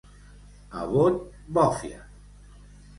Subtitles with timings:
[0.79, 1.21] A Bot,
[1.59, 2.05] bòfia.